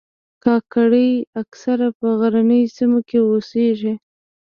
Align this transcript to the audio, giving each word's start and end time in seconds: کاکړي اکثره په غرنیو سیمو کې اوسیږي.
کاکړي 0.43 1.09
اکثره 1.41 1.87
په 1.99 2.07
غرنیو 2.19 2.73
سیمو 2.77 2.99
کې 3.09 3.17
اوسیږي. 3.29 3.93